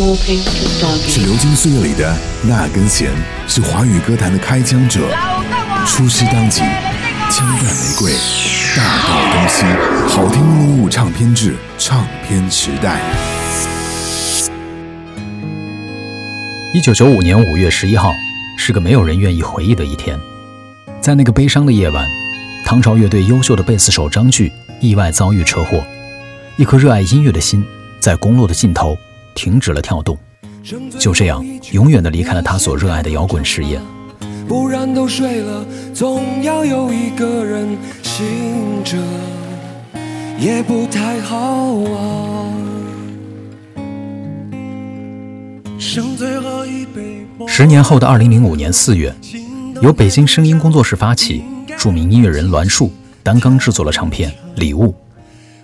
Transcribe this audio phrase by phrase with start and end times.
[0.00, 3.10] 是流金岁月里的那根弦，
[3.46, 5.00] 是华语歌坛的开枪者。
[5.86, 6.62] 出师当即，
[7.30, 8.12] 枪弹玫瑰，
[8.74, 9.64] 大道东西，
[10.08, 12.98] 好听录入唱片制，唱片时代。
[16.72, 18.14] 一九九五年五月十一号，
[18.56, 20.18] 是个没有人愿意回忆的一天。
[21.02, 22.08] 在那个悲伤的夜晚，
[22.64, 25.84] 唐朝乐队优秀的贝斯手张炬意外遭遇车祸，
[26.56, 27.62] 一颗热爱音乐的心
[28.00, 28.96] 在公路的尽头
[29.40, 30.18] 停止了跳动，
[30.98, 33.80] 就这样永远的离开了他所热爱的摇滚事业。
[34.46, 37.66] 不然都睡了，总要有一个人
[38.02, 38.98] 醒着，
[40.38, 42.52] 也不太好啊。
[47.48, 49.10] 十年后的二零零五年四月。
[49.80, 51.42] 由北京声音工作室发起，
[51.78, 54.88] 著名音乐人栾树担纲制作了唱片《礼物》。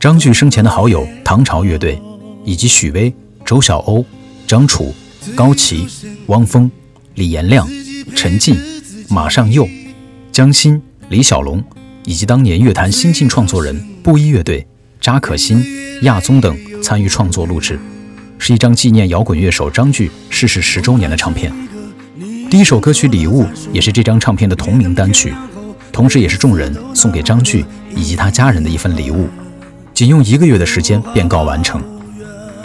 [0.00, 2.00] 张炬生前的好友唐朝乐队，
[2.42, 3.14] 以及许巍、
[3.46, 4.04] 周晓鸥、
[4.44, 4.92] 张楚、
[5.36, 5.86] 高旗、
[6.26, 6.68] 汪峰、
[7.14, 7.64] 李延亮、
[8.16, 8.58] 陈进、
[9.08, 9.68] 马上佑、
[10.32, 11.62] 江欣、李小龙，
[12.04, 14.66] 以及当年乐坛新晋创作人布衣乐队、
[15.00, 15.64] 扎可欣、
[16.02, 17.78] 亚宗等参与创作录制，
[18.36, 21.52] 是一张纪念摇滚乐手张炬逝世十周年的唱片。
[22.50, 25.32] 第一首歌曲《礼物》也是这张唱片的同名单曲，
[25.92, 29.28] 同时也是众人送给张炬以及他家人的一份礼物。
[29.94, 31.80] 仅用一个月的时间便告完成。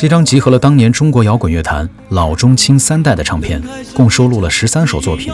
[0.02, 3.62] 这张集合了当年中国摇滚乐坛老中青三代的唱片，
[3.94, 5.32] 共收录了十三首作品。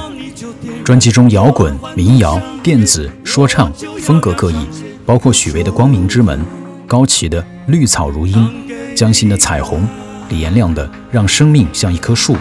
[0.84, 4.68] 专辑中摇滚、民谣、电子、说唱风格各异，
[5.06, 6.38] 包括许巍的《光明之门》，
[6.86, 8.46] 高旗的《绿草如茵》，
[8.94, 9.84] 江心的《彩虹》，
[10.28, 12.34] 李延亮的《让生命像一棵树》，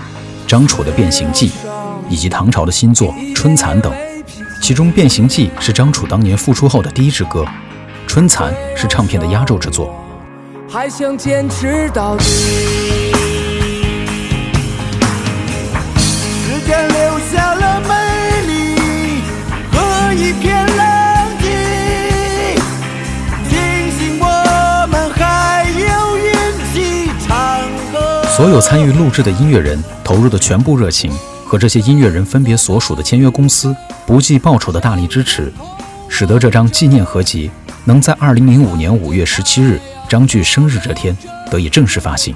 [0.48, 1.48] 张楚的《变形记》。
[2.10, 3.94] 以及唐朝的新作《春蚕》等，
[4.60, 7.44] 其中《变形记》是张楚当年复出后的第一支歌，
[8.08, 9.94] 《春蚕》是唱片的压轴之作。
[10.68, 12.24] 还想坚持到底。
[16.24, 17.88] 时间留下了美
[18.46, 18.74] 丽
[19.72, 22.58] 和一片狼藉，
[23.48, 23.56] 庆
[23.98, 26.32] 幸我们还有运
[26.74, 27.60] 气唱
[27.92, 28.24] 歌。
[28.36, 31.12] 所有参与录制的音乐人投入的全部热情。
[31.48, 33.72] 和这些音乐人分别所属的签约公司
[34.04, 35.52] 不计报酬的大力支持，
[36.08, 37.48] 使得这张纪念合集
[37.84, 41.16] 能在二零零五年五月十七日张炬生日这天
[41.50, 42.34] 得以正式发行。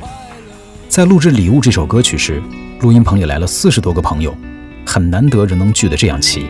[0.88, 2.42] 在录制《礼物》这首歌曲时，
[2.80, 4.36] 录音棚里来了四十多个朋友，
[4.84, 6.46] 很难得人能聚得这样齐。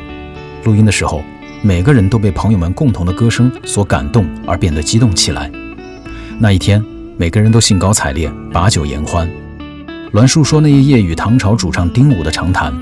[0.64, 1.22] 录音的时候，
[1.62, 5.50] 每个人都被朋友们共同的歌声所感动而变得激动起来。
[6.38, 6.82] 那一天，
[7.18, 9.30] 每个人都兴高采烈，把酒言欢。
[10.12, 12.74] 栾树说：“那一夜与唐朝主唱丁武的长谈，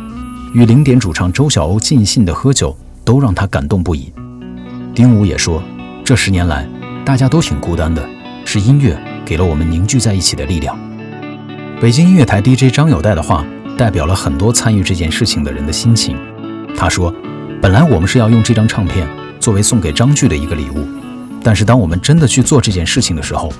[0.54, 2.74] 与零点主唱周晓鸥尽兴的喝酒，
[3.04, 4.12] 都让他感动不已。”
[4.94, 5.62] 丁武也说
[6.04, 6.66] ：“这十年来，
[7.04, 8.08] 大家都挺孤单的，
[8.50, 10.74] 是音乐给了我们凝聚在一起的力量。”
[11.82, 13.44] 北京音乐台 DJ 张友代的话，
[13.76, 16.16] 代表了很多参与这件事情的人的心情。
[16.74, 17.14] 他说
[17.60, 19.06] ：“本来我们是要用这张唱片
[19.38, 20.88] 作为送给张炬的一个礼物，
[21.42, 23.52] 但是当我们真的去做这件事情的时候，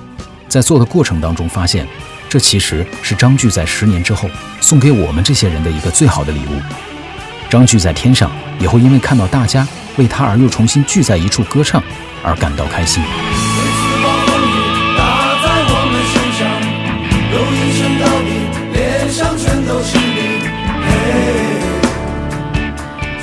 [0.47, 1.85] 在做的过程当中发现。”
[2.27, 4.29] 这其实是张炬在十年之后
[4.61, 6.61] 送给我们这些人的一个最好的礼物。
[7.49, 8.29] 张炬在天上
[8.59, 9.67] 也会因为看到大家
[9.97, 11.81] 为他而又重新聚在一处歌唱
[12.23, 13.01] 而感到开心。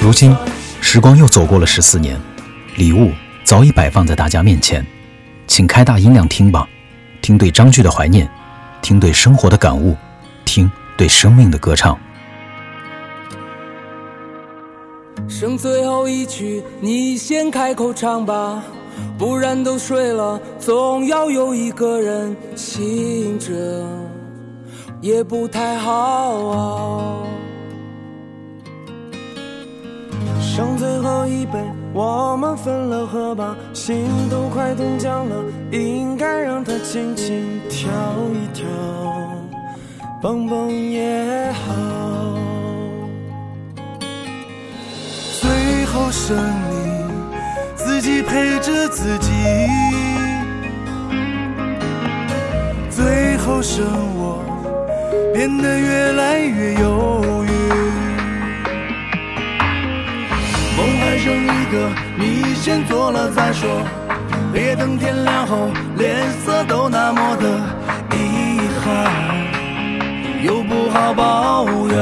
[0.07, 0.33] 如今，
[0.81, 2.17] 时光又走过了十四年，
[2.77, 3.11] 礼物
[3.43, 4.87] 早已摆放在大家面前，
[5.49, 6.65] 请开大音量听吧，
[7.21, 8.31] 听对张炬的怀念。
[8.81, 9.97] 听对生活的感悟，
[10.45, 11.99] 听对生命的歌唱。
[15.29, 18.63] 剩最后一曲，你先开口唱吧，
[19.19, 23.85] 不然都睡了，总要有一个人醒着，
[25.01, 27.17] 也不太好啊。
[30.57, 31.59] 剩最后一杯，
[31.93, 35.37] 我们分了喝吧，心都快冻僵了，
[35.71, 37.91] 应该让它轻轻跳
[38.33, 38.65] 一跳，
[40.23, 42.39] 蹦蹦也好。
[45.43, 46.35] 最后剩
[46.71, 47.05] 你
[47.75, 49.31] 自己陪着自己，
[52.89, 53.85] 最后剩
[54.17, 54.43] 我
[55.35, 56.86] 变得越来越有
[62.19, 63.69] 你先做了再说，
[64.53, 67.61] 别等天亮后脸色都那么的
[68.17, 68.87] 遗憾，
[70.43, 71.97] 又不好抱怨。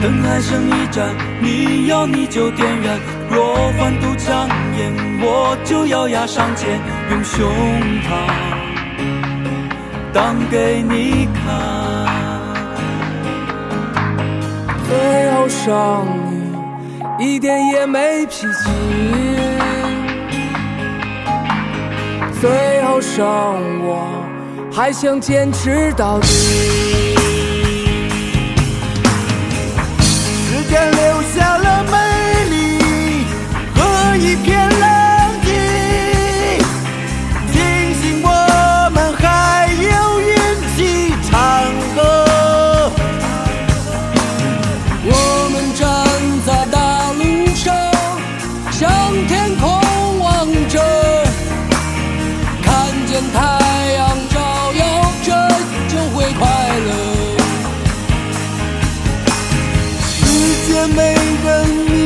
[0.00, 2.98] 灯还剩一盏，你要你就点燃。
[3.30, 4.48] 若换堵枪
[4.78, 6.78] 眼，我就咬牙上前，
[7.10, 7.50] 用胸
[8.02, 8.10] 膛
[10.12, 11.95] 挡给你看。
[15.66, 16.06] 上
[17.18, 18.70] 你一点也没脾气。
[22.40, 23.24] 最后剩
[23.84, 24.06] 我
[24.72, 27.15] 还想坚持到底。
[60.96, 61.14] 没
[61.44, 62.05] 人。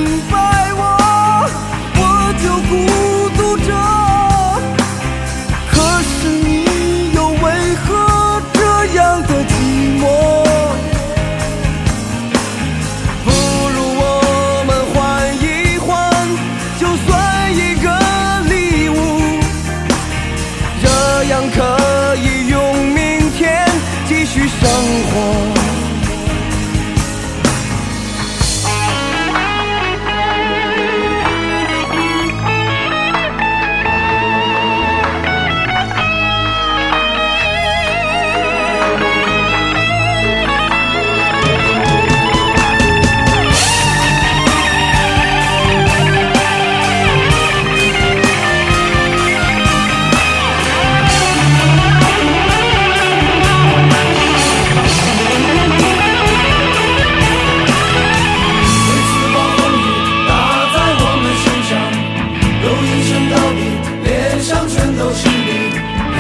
[62.91, 63.61] 一声到底，
[64.05, 65.79] 脸上全都是你。
[66.17, 66.19] 嘿，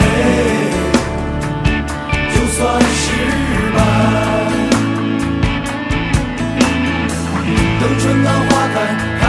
[2.32, 3.05] 就算失
[3.76, 3.78] 败，
[7.81, 9.19] 等春暖花开。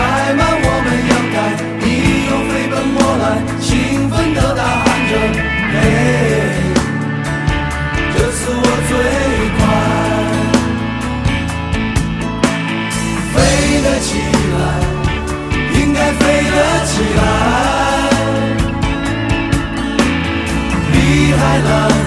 [21.53, 22.00] I love.